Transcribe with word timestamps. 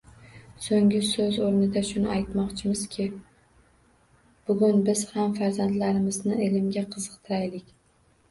So‘ngi 0.67 0.99
so‘z 1.07 1.35
o‘rnida 1.47 1.81
shuni 1.89 2.07
aytmoqchimizki 2.13 3.03
bugun 4.51 4.81
biz 4.87 5.03
ham 5.11 5.35
farzandlarimizni 5.41 6.39
ilmga 6.47 6.83
qiziqtiraylik 6.97 7.71